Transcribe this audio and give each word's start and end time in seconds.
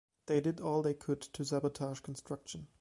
They 0.25 0.41
did 0.41 0.59
all 0.59 0.81
they 0.81 0.95
could 0.95 1.21
to 1.21 1.45
sabotage 1.45 1.99
construction. 1.99 2.69